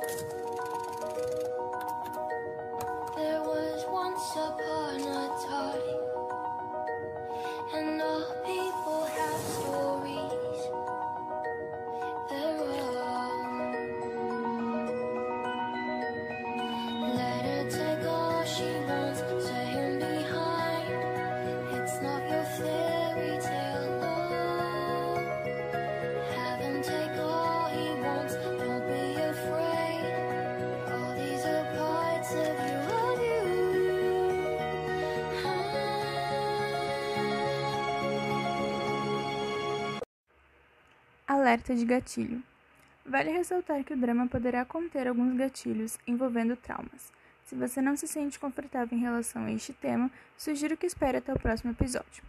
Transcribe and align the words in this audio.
There 0.00 0.10
was 3.42 3.84
once 3.90 4.30
upon 4.36 4.77
Alerta 41.48 41.74
de 41.74 41.86
gatilho. 41.86 42.42
Vale 43.06 43.30
ressaltar 43.30 43.82
que 43.82 43.94
o 43.94 43.96
drama 43.96 44.28
poderá 44.28 44.66
conter 44.66 45.08
alguns 45.08 45.34
gatilhos 45.34 45.98
envolvendo 46.06 46.54
traumas. 46.54 47.10
Se 47.46 47.54
você 47.54 47.80
não 47.80 47.96
se 47.96 48.06
sente 48.06 48.38
confortável 48.38 48.98
em 48.98 49.00
relação 49.00 49.46
a 49.46 49.50
este 49.50 49.72
tema, 49.72 50.10
sugiro 50.36 50.76
que 50.76 50.84
espere 50.84 51.16
até 51.16 51.32
o 51.32 51.38
próximo 51.38 51.70
episódio. 51.70 52.22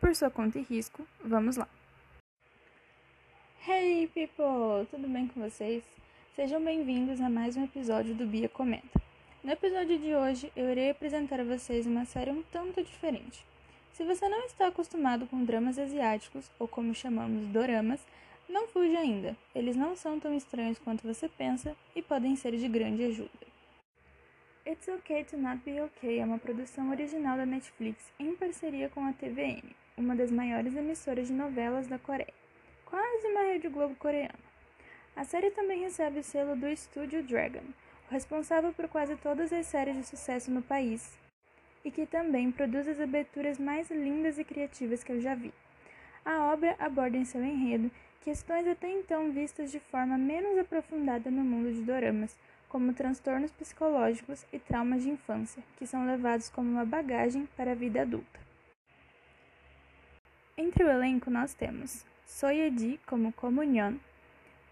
Por 0.00 0.12
sua 0.16 0.28
conta 0.28 0.58
e 0.58 0.62
risco, 0.62 1.06
vamos 1.24 1.56
lá! 1.56 1.68
Hey 3.64 4.08
people! 4.08 4.88
Tudo 4.90 5.06
bem 5.06 5.28
com 5.28 5.40
vocês? 5.40 5.84
Sejam 6.34 6.60
bem-vindos 6.64 7.20
a 7.20 7.30
mais 7.30 7.56
um 7.56 7.62
episódio 7.62 8.12
do 8.12 8.26
Bia 8.26 8.48
Comenta. 8.48 9.00
No 9.44 9.52
episódio 9.52 9.96
de 10.00 10.16
hoje, 10.16 10.52
eu 10.56 10.68
irei 10.68 10.90
apresentar 10.90 11.38
a 11.38 11.44
vocês 11.44 11.86
uma 11.86 12.04
série 12.06 12.32
um 12.32 12.42
tanto 12.50 12.82
diferente. 12.82 13.46
Se 13.92 14.02
você 14.02 14.28
não 14.28 14.46
está 14.46 14.66
acostumado 14.66 15.28
com 15.28 15.44
dramas 15.44 15.78
asiáticos, 15.78 16.50
ou 16.58 16.66
como 16.66 16.92
chamamos 16.92 17.46
doramas, 17.46 18.04
não 18.52 18.68
fuja 18.68 18.98
ainda. 18.98 19.36
Eles 19.54 19.74
não 19.74 19.96
são 19.96 20.20
tão 20.20 20.34
estranhos 20.36 20.78
quanto 20.78 21.06
você 21.06 21.28
pensa 21.28 21.74
e 21.96 22.02
podem 22.02 22.36
ser 22.36 22.56
de 22.56 22.68
grande 22.68 23.02
ajuda. 23.04 23.52
It's 24.64 24.86
Okay 24.86 25.24
to 25.24 25.36
Not 25.36 25.62
Be 25.64 25.80
Okay 25.80 26.20
é 26.20 26.24
uma 26.24 26.38
produção 26.38 26.90
original 26.90 27.36
da 27.36 27.46
Netflix 27.46 28.12
em 28.20 28.36
parceria 28.36 28.88
com 28.90 29.04
a 29.04 29.12
TVN, 29.12 29.62
uma 29.96 30.14
das 30.14 30.30
maiores 30.30 30.76
emissoras 30.76 31.26
de 31.26 31.32
novelas 31.32 31.88
da 31.88 31.98
Coreia, 31.98 32.32
quase 32.84 33.26
uma 33.26 33.40
Rede 33.40 33.68
Globo 33.68 33.96
coreana. 33.96 34.38
A 35.16 35.24
série 35.24 35.50
também 35.50 35.80
recebe 35.80 36.20
o 36.20 36.22
selo 36.22 36.54
do 36.54 36.68
Estúdio 36.68 37.24
Dragon, 37.24 37.64
responsável 38.08 38.72
por 38.72 38.86
quase 38.88 39.16
todas 39.16 39.52
as 39.52 39.66
séries 39.66 39.96
de 39.96 40.04
sucesso 40.04 40.50
no 40.50 40.62
país, 40.62 41.18
e 41.84 41.90
que 41.90 42.06
também 42.06 42.52
produz 42.52 42.86
as 42.86 43.00
aberturas 43.00 43.58
mais 43.58 43.90
lindas 43.90 44.38
e 44.38 44.44
criativas 44.44 45.02
que 45.02 45.10
eu 45.10 45.20
já 45.20 45.34
vi. 45.34 45.52
A 46.24 46.52
obra 46.52 46.76
aborda 46.78 47.16
em 47.16 47.24
seu 47.24 47.42
enredo 47.44 47.90
questões 48.22 48.66
até 48.66 48.88
então 48.90 49.32
vistas 49.32 49.70
de 49.70 49.80
forma 49.80 50.16
menos 50.16 50.58
aprofundada 50.58 51.30
no 51.30 51.42
mundo 51.42 51.72
de 51.72 51.82
doramas, 51.82 52.36
como 52.68 52.94
transtornos 52.94 53.50
psicológicos 53.52 54.46
e 54.52 54.58
traumas 54.58 55.02
de 55.02 55.10
infância, 55.10 55.62
que 55.76 55.86
são 55.86 56.06
levados 56.06 56.48
como 56.48 56.70
uma 56.70 56.84
bagagem 56.84 57.46
para 57.56 57.72
a 57.72 57.74
vida 57.74 58.02
adulta. 58.02 58.40
Entre 60.56 60.84
o 60.84 60.88
elenco 60.88 61.30
nós 61.30 61.52
temos 61.52 62.06
Soyeji 62.24 62.98
como 63.06 63.32
Komunyon, 63.32 63.98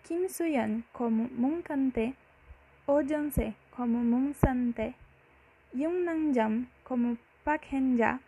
Kim 0.04 0.28
Suyan 0.28 0.82
como 0.92 1.28
Moon 1.32 1.60
Kante, 1.62 2.14
Oh 2.86 3.02
Jeon-se 3.02 3.54
como 3.70 3.98
Moon 3.98 4.32
San-tae, 4.32 4.94
Yoon 5.74 6.04
Nam-jam 6.04 6.66
como 6.84 7.18
Park 7.44 7.66
Han-ja 7.72 8.18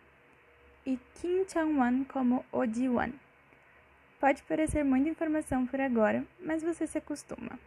e 0.85 0.99
Kim 1.15 1.45
Chang-won 1.45 2.05
como 2.05 2.45
Oh 2.51 2.65
Ji-won. 2.65 3.13
Pode 4.23 4.41
parecer 4.43 4.85
muita 4.85 5.09
informação 5.09 5.67
por 5.67 5.81
agora, 5.81 6.23
mas 6.39 6.63
você 6.63 6.87
se 6.87 6.97
acostuma. 6.97 7.59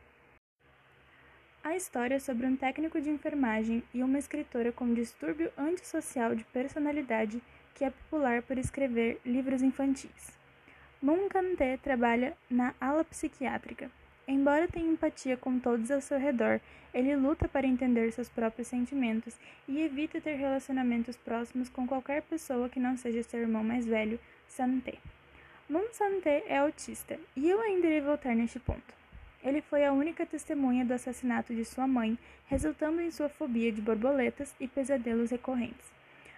A 1.63 1.77
história 1.77 2.15
é 2.15 2.19
sobre 2.19 2.47
um 2.47 2.57
técnico 2.57 2.99
de 2.99 3.11
enfermagem 3.11 3.83
e 3.93 4.03
uma 4.03 4.19
escritora 4.19 4.73
com 4.73 4.95
distúrbio 4.95 5.53
antissocial 5.59 6.35
de 6.35 6.45
personalidade 6.45 7.43
que 7.75 7.85
é 7.85 7.91
popular 7.91 8.41
por 8.41 8.57
escrever 8.57 9.21
livros 9.23 9.61
infantis. 9.61 10.39
Moon 11.03 11.29
Kante 11.29 11.79
trabalha 11.83 12.35
na 12.49 12.73
ala 12.81 13.05
psiquiátrica. 13.05 13.91
Embora 14.27 14.67
tenha 14.67 14.91
empatia 14.91 15.37
com 15.37 15.59
todos 15.59 15.91
ao 15.91 16.01
seu 16.01 16.19
redor, 16.19 16.59
ele 16.95 17.15
luta 17.17 17.47
para 17.47 17.67
entender 17.67 18.11
seus 18.13 18.31
próprios 18.31 18.69
sentimentos 18.69 19.39
e 19.69 19.79
evita 19.83 20.23
ter 20.23 20.37
relacionamentos 20.37 21.19
próximos 21.19 21.69
com 21.69 21.87
qualquer 21.87 22.23
pessoa 22.23 22.71
que 22.71 22.81
não 22.81 22.97
seja 22.97 23.23
seu 23.23 23.41
irmão 23.41 23.63
mais 23.63 23.85
velho, 23.85 24.19
Sante. 24.49 24.99
Sante 25.97 26.29
é 26.29 26.59
autista, 26.59 27.19
e 27.35 27.49
eu 27.49 27.59
ainda 27.59 27.87
irei 27.87 28.03
voltar 28.03 28.37
neste 28.37 28.59
ponto. 28.59 28.95
Ele 29.43 29.63
foi 29.63 29.83
a 29.83 29.95
única 29.95 30.27
testemunha 30.27 30.85
do 30.85 30.93
assassinato 30.93 31.55
de 31.55 31.65
sua 31.65 31.87
mãe, 31.87 32.19
resultando 32.49 33.01
em 33.01 33.11
sua 33.11 33.31
fobia 33.31 33.73
de 33.73 33.81
borboletas 33.81 34.55
e 34.61 34.69
pesadelos 34.69 35.31
recorrentes. 35.31 35.91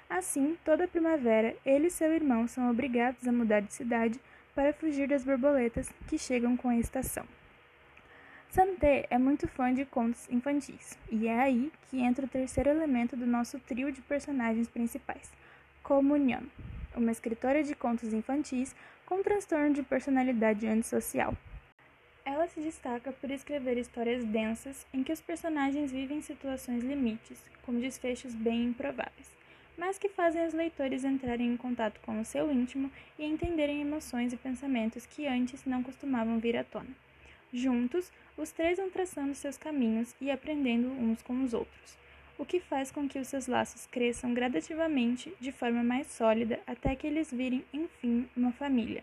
Assim, 0.09 0.57
toda 0.65 0.87
primavera, 0.87 1.57
ele 1.67 1.89
e 1.89 1.91
seu 1.91 2.15
irmão 2.15 2.47
são 2.47 2.71
obrigados 2.71 3.27
a 3.27 3.33
mudar 3.33 3.59
de 3.59 3.75
cidade 3.75 4.21
para 4.55 4.73
fugir 4.73 5.09
das 5.09 5.25
borboletas 5.25 5.91
que 6.07 6.17
chegam 6.17 6.57
com 6.57 6.69
a 6.69 6.77
estação. 6.77 7.27
Santé 8.51 9.09
é 9.11 9.19
muito 9.19 9.49
fã 9.49 9.75
de 9.75 9.85
contos 9.85 10.31
infantis, 10.31 10.97
e 11.11 11.27
é 11.27 11.37
aí 11.37 11.73
que 11.91 11.99
entra 11.99 12.27
o 12.27 12.29
terceiro 12.29 12.71
elemento 12.71 13.17
do 13.17 13.27
nosso 13.27 13.59
trio 13.59 13.91
de 13.91 14.01
personagens 14.03 14.69
principais, 14.69 15.33
Comunhão, 15.83 16.43
uma 16.95 17.11
escritora 17.11 17.63
de 17.65 17.75
contos 17.75 18.13
infantis 18.13 18.75
com 19.09 19.23
transtorno 19.23 19.73
de 19.73 19.83
personalidade 19.83 20.67
antissocial. 20.67 21.35
Ela 22.27 22.47
se 22.47 22.61
destaca 22.61 23.11
por 23.11 23.31
escrever 23.31 23.79
histórias 23.79 24.23
densas 24.23 24.87
em 24.93 25.03
que 25.03 25.11
os 25.11 25.21
personagens 25.23 25.91
vivem 25.91 26.21
situações 26.21 26.85
limites, 26.85 27.43
com 27.65 27.81
desfechos 27.81 28.35
bem 28.35 28.67
improváveis, 28.67 29.35
mas 29.79 29.97
que 29.97 30.11
fazem 30.11 30.47
os 30.47 30.53
leitores 30.53 31.05
entrarem 31.05 31.55
em 31.55 31.57
contato 31.57 31.99
com 32.01 32.21
o 32.21 32.25
seu 32.25 32.53
íntimo 32.53 32.93
e 33.19 33.25
entenderem 33.25 33.81
emoções 33.81 34.35
e 34.35 34.37
pensamentos 34.37 35.07
que 35.07 35.27
antes 35.27 35.65
não 35.65 35.83
costumavam 35.83 36.39
vir 36.39 36.59
à 36.59 36.63
tona. 36.63 36.95
Juntos, 37.51 38.13
os 38.37 38.53
três 38.53 38.77
vão 38.77 38.91
traçando 38.91 39.35
seus 39.35 39.57
caminhos 39.57 40.15
e 40.21 40.31
aprendendo 40.31 40.87
uns 40.89 41.23
com 41.23 41.43
os 41.43 41.55
outros, 41.55 41.97
o 42.39 42.47
que 42.47 42.61
faz 42.61 42.91
com 42.91 43.09
que 43.09 43.19
os 43.19 43.27
seus 43.27 43.49
laços 43.49 43.87
cresçam 43.87 44.33
gradativamente 44.33 45.35
de 45.41 45.51
forma 45.51 45.83
mais 45.83 46.07
sólida 46.07 46.61
até 46.67 46.95
que 46.95 47.07
eles 47.07 47.33
virem, 47.33 47.65
enfim, 47.73 48.29
uma 48.37 48.53
família. 48.53 49.03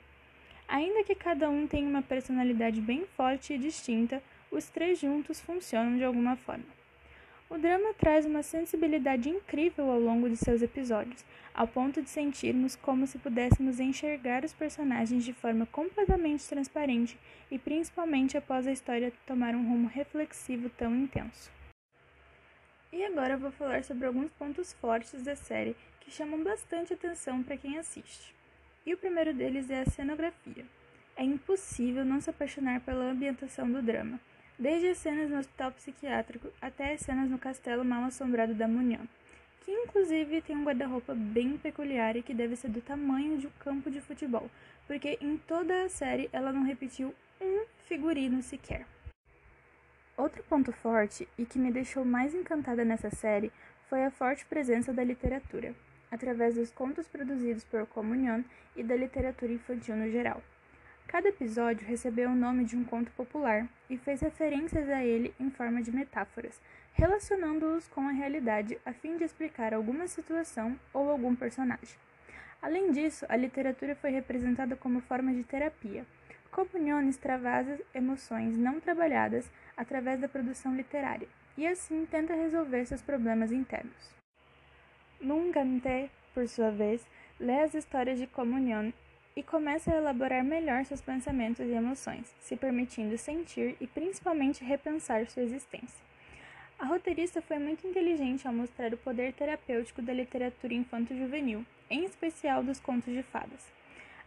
Ainda 0.68 1.04
que 1.04 1.14
cada 1.14 1.50
um 1.50 1.68
tenha 1.68 1.88
uma 1.88 2.02
personalidade 2.02 2.82
bem 2.82 3.06
forte 3.16 3.54
e 3.54 3.58
distinta, 3.58 4.24
os 4.50 4.70
três 4.70 5.00
juntos 5.00 5.42
funcionam 5.42 5.98
de 5.98 6.04
alguma 6.04 6.38
forma. 6.38 6.64
O 7.48 7.58
drama 7.60 7.94
traz 7.94 8.26
uma 8.26 8.42
sensibilidade 8.42 9.30
incrível 9.30 9.92
ao 9.92 10.00
longo 10.00 10.28
de 10.28 10.36
seus 10.36 10.64
episódios, 10.64 11.24
ao 11.54 11.68
ponto 11.68 12.02
de 12.02 12.10
sentirmos 12.10 12.76
como 12.76 13.06
se 13.06 13.20
pudéssemos 13.20 13.80
enxergar 13.80 14.44
os 14.44 14.54
personagens 14.54 15.24
de 15.24 15.32
forma 15.32 15.68
completamente 15.68 16.48
transparente 16.48 17.16
e 17.52 17.60
principalmente 17.60 18.36
após 18.36 18.66
a 18.66 18.72
história 18.72 19.14
tomar 19.28 19.54
um 19.54 19.70
rumo 19.70 19.88
reflexivo 19.88 20.70
tão 20.72 20.96
intenso. 20.96 21.52
E 22.96 23.04
agora 23.04 23.34
eu 23.34 23.40
vou 23.40 23.52
falar 23.52 23.84
sobre 23.84 24.08
alguns 24.08 24.32
pontos 24.32 24.72
fortes 24.72 25.22
da 25.22 25.36
série 25.36 25.76
que 26.00 26.10
chamam 26.10 26.42
bastante 26.42 26.94
atenção 26.94 27.44
para 27.44 27.58
quem 27.58 27.78
assiste. 27.78 28.34
E 28.86 28.94
o 28.94 28.98
primeiro 28.98 29.34
deles 29.34 29.70
é 29.70 29.82
a 29.82 29.86
cenografia. 29.86 30.64
É 31.18 31.22
impossível 31.22 32.06
não 32.06 32.22
se 32.22 32.30
apaixonar 32.30 32.80
pela 32.80 33.12
ambientação 33.12 33.70
do 33.70 33.82
drama, 33.82 34.18
desde 34.58 34.88
as 34.88 34.98
cenas 34.98 35.30
no 35.30 35.40
hospital 35.40 35.74
psiquiátrico 35.74 36.48
até 36.62 36.94
as 36.94 37.02
cenas 37.02 37.30
no 37.30 37.38
castelo 37.38 37.84
mal 37.84 38.06
assombrado 38.06 38.54
da 38.54 38.66
Munhã, 38.66 39.02
que 39.66 39.72
inclusive 39.74 40.42
tem 40.42 40.56
um 40.56 40.64
guarda-roupa 40.64 41.14
bem 41.14 41.58
peculiar 41.58 42.16
e 42.16 42.24
que 42.24 42.34
deve 42.34 42.56
ser 42.56 42.70
do 42.70 42.80
tamanho 42.80 43.38
de 43.38 43.48
um 43.48 43.52
campo 43.60 43.92
de 43.92 44.00
futebol, 44.00 44.50
porque 44.88 45.18
em 45.20 45.36
toda 45.36 45.84
a 45.84 45.90
série 45.90 46.30
ela 46.32 46.54
não 46.54 46.64
repetiu 46.64 47.14
um 47.42 47.66
figurino 47.90 48.42
sequer. 48.42 48.86
Outro 50.18 50.42
ponto 50.44 50.72
forte 50.72 51.28
e 51.38 51.46
que 51.46 51.60
me 51.60 51.72
deixou 51.72 52.06
mais 52.06 52.34
encantada 52.34 52.86
nessa 52.86 53.10
série 53.10 53.52
foi 53.90 54.06
a 54.06 54.12
forte 54.12 54.46
presença 54.46 54.94
da 54.94 55.04
literatura, 55.04 55.76
através 56.10 56.56
dos 56.56 56.72
contos 56.72 57.06
produzidos 57.06 57.66
por 57.66 57.86
Comunhão 57.88 58.44
e 58.78 58.82
da 58.82 58.96
literatura 58.96 59.52
infantil 59.52 59.98
no 59.98 60.10
geral. 60.10 60.42
Cada 61.06 61.28
episódio 61.28 61.86
recebeu 61.86 62.30
o 62.30 62.36
nome 62.36 62.64
de 62.64 62.78
um 62.78 62.84
conto 62.86 63.12
popular 63.12 63.68
e 63.90 63.98
fez 63.98 64.22
referências 64.22 64.90
a 64.90 65.04
ele 65.04 65.34
em 65.38 65.52
forma 65.52 65.82
de 65.82 65.92
metáforas, 65.92 66.62
relacionando-os 66.94 67.88
com 67.90 68.08
a 68.08 68.12
realidade 68.12 68.80
a 68.86 68.94
fim 68.94 69.18
de 69.18 69.26
explicar 69.26 69.74
alguma 69.74 70.08
situação 70.08 70.80
ou 70.94 71.10
algum 71.10 71.36
personagem. 71.36 71.98
Além 72.62 72.92
disso, 72.92 73.26
a 73.28 73.36
literatura 73.36 73.96
foi 73.96 74.12
representada 74.12 74.78
como 74.78 75.02
forma 75.02 75.34
de 75.34 75.44
terapia, 75.44 76.06
Comunhão 76.56 77.06
extravasa 77.10 77.82
emoções 77.94 78.58
não 78.58 78.80
trabalhadas 78.80 79.52
através 79.76 80.22
da 80.22 80.30
produção 80.30 80.74
literária 80.74 81.28
e 81.58 81.68
assim 81.68 82.06
tenta 82.06 82.34
resolver 82.34 82.86
seus 82.86 83.02
problemas 83.02 83.52
internos. 83.52 84.16
Mungante, 85.20 86.10
por 86.34 86.48
sua 86.48 86.72
vez, 86.72 87.06
lê 87.38 87.60
as 87.60 87.74
histórias 87.74 88.18
de 88.18 88.26
Comunhão 88.26 88.94
e 89.36 89.44
começa 89.44 89.92
a 89.92 89.98
elaborar 89.98 90.46
melhor 90.46 90.86
seus 90.86 91.02
pensamentos 91.02 91.66
e 91.66 91.74
emoções, 91.74 92.34
se 92.40 92.56
permitindo 92.56 93.18
sentir 93.18 93.76
e 93.82 93.86
principalmente 93.86 94.64
repensar 94.64 95.28
sua 95.28 95.44
existência. 95.44 96.06
A 96.80 96.86
roteirista 96.86 97.42
foi 97.42 97.60
muito 97.60 97.86
inteligente 97.86 98.48
ao 98.48 98.54
mostrar 98.54 98.94
o 98.94 98.98
poder 98.98 99.34
terapêutico 99.34 100.02
da 100.02 100.14
literatura 100.14 100.74
infanto-juvenil, 100.74 101.66
em 101.90 102.06
especial 102.06 102.64
dos 102.64 102.80
contos 102.80 103.14
de 103.14 103.24
fadas. 103.24 103.76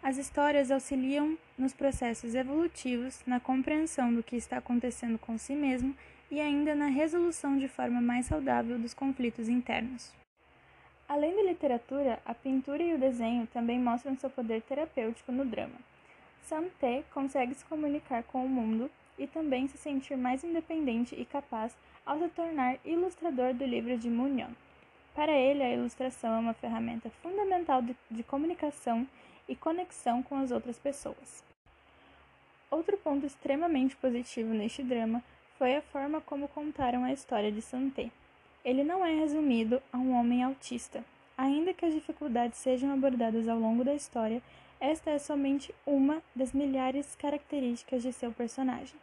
As 0.03 0.17
histórias 0.17 0.71
auxiliam 0.71 1.37
nos 1.59 1.73
processos 1.73 2.35
evolutivos, 2.35 3.21
na 3.27 3.41
compreensão 3.41 4.15
do 4.15 4.23
que 4.23 4.37
está 4.37 4.59
acontecendo 4.59 5.19
com 5.19 5.37
si 5.37 5.55
mesmo 5.55 5.95
e 6.31 6.41
ainda 6.41 6.75
na 6.75 6.87
resolução 6.87 7.59
de 7.59 7.69
forma 7.69 8.01
mais 8.01 8.27
saudável 8.27 8.79
dos 8.79 8.95
conflitos 8.95 9.49
internos. 9.49 10.13
Além 11.09 11.35
da 11.35 11.43
literatura, 11.43 12.21
a 12.25 12.33
pintura 12.33 12.83
e 12.83 12.95
o 12.95 12.99
desenho 12.99 13.47
também 13.49 13.81
mostram 13.81 14.17
seu 14.17 14.31
poder 14.31 14.63
terapêutico 14.63 15.33
no 15.33 15.45
drama. 15.45 15.77
Sam-Te 16.43 17.05
consegue 17.13 17.55
se 17.55 17.65
comunicar 17.65 18.23
com 18.23 18.45
o 18.45 18.49
mundo 18.49 18.91
e 19.19 19.27
também 19.27 19.67
se 19.67 19.77
sentir 19.77 20.17
mais 20.17 20.45
independente 20.45 21.15
e 21.15 21.25
capaz 21.25 21.77
ao 22.07 22.19
se 22.19 22.29
tornar 22.29 22.79
ilustrador 22.85 23.53
do 23.53 23.65
livro 23.65 23.99
de 23.99 24.09
Munyon. 24.09 24.51
Para 25.15 25.33
ele, 25.33 25.63
a 25.63 25.75
ilustração 25.75 26.37
é 26.37 26.39
uma 26.39 26.55
ferramenta 26.55 27.11
fundamental 27.23 27.83
de, 27.83 27.97
de 28.11 28.23
comunicação 28.23 29.07
e 29.49 29.57
conexão 29.57 30.23
com 30.23 30.37
as 30.37 30.51
outras 30.51 30.79
pessoas. 30.79 31.43
Outro 32.71 32.99
ponto 32.99 33.25
extremamente 33.25 33.97
positivo 33.97 34.53
neste 34.53 34.83
drama 34.83 35.25
foi 35.57 35.77
a 35.77 35.83
forma 35.83 36.21
como 36.21 36.49
contaram 36.49 37.03
a 37.03 37.13
história 37.13 37.51
de 37.51 37.63
Santé. 37.63 38.11
Ele 38.65 38.85
não 38.85 39.05
é 39.05 39.15
resumido 39.15 39.83
a 39.93 39.97
um 39.97 40.13
homem 40.13 40.43
autista. 40.43 41.03
Ainda 41.37 41.73
que 41.73 41.87
as 41.87 41.95
dificuldades 41.95 42.59
sejam 42.59 42.93
abordadas 42.93 43.49
ao 43.49 43.59
longo 43.59 43.85
da 43.85 43.95
história, 43.95 44.43
esta 44.81 45.11
é 45.11 45.19
somente 45.19 45.75
uma 45.87 46.23
das 46.35 46.53
milhares 46.53 47.17
características 47.17 48.03
de 48.03 48.13
seu 48.13 48.33
personagem. 48.33 48.99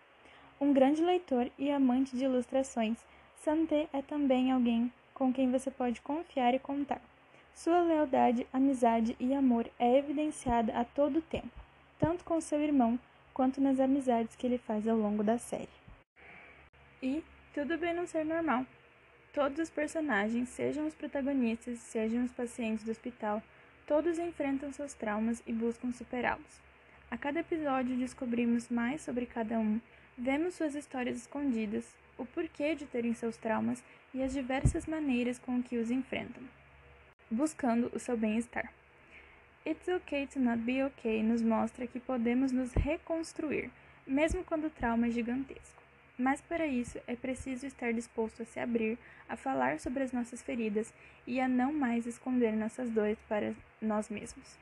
Um 0.59 0.71
grande 0.71 1.01
leitor 1.01 1.50
e 1.57 1.71
amante 1.71 2.15
de 2.15 2.24
ilustrações, 2.24 2.98
Santé 3.36 3.89
é 3.91 4.01
também 4.01 4.51
alguém 4.51 4.91
com 5.13 5.33
quem 5.33 5.51
você 5.51 5.71
pode 5.71 6.01
confiar 6.01 6.53
e 6.53 6.59
contar. 6.59 7.01
Sua 7.55 7.79
lealdade, 7.79 8.45
amizade 8.51 9.15
e 9.17 9.33
amor 9.33 9.71
é 9.79 9.97
evidenciada 9.97 10.77
a 10.77 10.83
todo 10.83 11.21
tempo, 11.21 11.57
tanto 11.97 12.25
com 12.25 12.41
seu 12.41 12.59
irmão 12.59 12.99
quanto 13.33 13.61
nas 13.61 13.79
amizades 13.79 14.35
que 14.35 14.45
ele 14.45 14.57
faz 14.57 14.85
ao 14.85 14.97
longo 14.97 15.23
da 15.23 15.37
série. 15.37 15.69
E 17.01 17.23
tudo 17.53 17.77
bem 17.77 17.93
não 17.93 18.05
ser 18.05 18.25
normal. 18.25 18.65
Todos 19.33 19.57
os 19.57 19.69
personagens, 19.69 20.49
sejam 20.49 20.85
os 20.85 20.93
protagonistas, 20.93 21.79
sejam 21.79 22.25
os 22.25 22.33
pacientes 22.33 22.83
do 22.83 22.91
hospital, 22.91 23.41
todos 23.87 24.19
enfrentam 24.19 24.73
seus 24.73 24.93
traumas 24.93 25.41
e 25.47 25.53
buscam 25.53 25.93
superá-los. 25.93 26.59
A 27.09 27.17
cada 27.17 27.39
episódio 27.39 27.95
descobrimos 27.95 28.67
mais 28.67 29.01
sobre 29.01 29.25
cada 29.25 29.57
um, 29.57 29.79
vemos 30.17 30.55
suas 30.55 30.75
histórias 30.75 31.19
escondidas, 31.19 31.95
o 32.17 32.25
porquê 32.25 32.75
de 32.75 32.85
terem 32.85 33.13
seus 33.13 33.37
traumas 33.37 33.81
e 34.13 34.21
as 34.21 34.33
diversas 34.33 34.85
maneiras 34.85 35.39
com 35.39 35.63
que 35.63 35.77
os 35.77 35.89
enfrentam, 35.89 36.43
buscando 37.30 37.92
o 37.94 38.00
seu 38.00 38.16
bem-estar. 38.18 38.72
It's 39.66 39.88
Okay 39.88 40.27
to 40.27 40.39
Not 40.39 40.60
Be 40.60 40.83
Okay 40.83 41.24
nos 41.24 41.42
mostra 41.42 41.88
que 41.88 42.00
podemos 42.00 42.51
nos 42.51 42.72
reconstruir, 42.74 43.72
mesmo 44.06 44.44
quando 44.44 44.68
o 44.68 44.69
trauma 44.69 45.07
é 45.07 45.12
gigantesco. 45.12 45.81
Mas 46.18 46.39
para 46.39 46.66
isso 46.66 47.00
é 47.07 47.16
preciso 47.16 47.66
estar 47.66 47.92
disposto 47.92 48.44
a 48.44 48.45
se 48.45 48.60
abrir, 48.60 48.98
a 49.27 49.36
falar 49.36 49.80
sobre 49.80 50.04
as 50.04 50.12
nossas 50.12 50.42
feridas 50.42 50.94
e 51.27 51.42
a 51.42 51.48
não 51.48 51.74
mais 51.74 52.06
esconder 52.06 52.54
nossas 52.54 52.89
dores 52.89 53.18
para 53.27 53.54
nós 53.81 54.10
mesmos. 54.10 54.56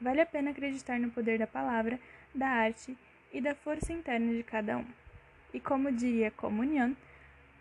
Vale 0.00 0.20
a 0.20 0.26
pena 0.26 0.50
acreditar 0.50 0.98
no 0.98 1.10
poder 1.10 1.38
da 1.38 1.46
palavra, 1.46 2.00
da 2.34 2.48
arte 2.48 2.96
e 3.32 3.40
da 3.40 3.54
força 3.54 3.92
interna 3.92 4.32
de 4.32 4.42
cada 4.42 4.78
um. 4.78 4.86
E 5.52 5.60
como 5.60 5.92
diria 5.92 6.30
Comunhão, 6.30 6.96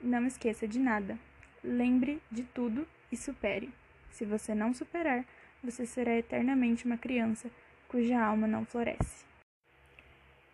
não 0.02 0.26
esqueça 0.26 0.68
de 0.68 0.80
nada. 0.80 1.20
Lembre 1.64 2.22
de 2.32 2.44
tudo 2.44 2.88
e 3.12 3.18
supere. 3.18 3.70
Se 4.12 4.26
você 4.26 4.54
não 4.54 4.74
superar, 4.74 5.26
você 5.64 5.86
será 5.86 6.16
eternamente 6.16 6.86
uma 6.86 6.98
criança 6.98 7.50
cuja 7.88 8.20
alma 8.20 8.48
não 8.48 8.66
floresce. 8.66 9.26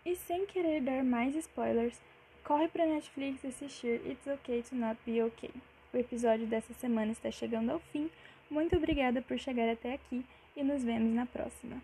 E 0.05 0.15
sem 0.15 0.45
querer 0.45 0.81
dar 0.81 1.03
mais 1.03 1.35
spoilers, 1.35 1.99
corre 2.43 2.67
para 2.67 2.85
Netflix 2.85 3.43
assistir 3.43 4.01
It's 4.05 4.27
Okay 4.27 4.63
to 4.63 4.75
Not 4.75 4.99
Be 5.05 5.21
Okay. 5.23 5.51
O 5.93 5.97
episódio 5.97 6.45
dessa 6.45 6.73
semana 6.73 7.11
está 7.11 7.31
chegando 7.31 7.71
ao 7.71 7.79
fim. 7.79 8.09
Muito 8.49 8.75
obrigada 8.75 9.21
por 9.21 9.39
chegar 9.39 9.69
até 9.69 9.93
aqui 9.93 10.25
e 10.55 10.63
nos 10.63 10.83
vemos 10.83 11.13
na 11.13 11.25
próxima. 11.25 11.81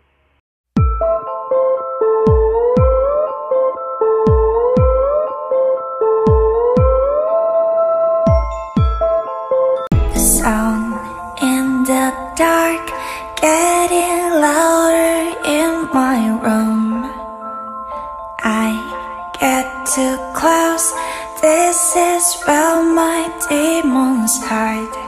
inside. 24.22 25.01